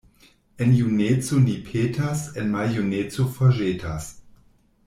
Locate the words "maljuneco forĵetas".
2.57-4.13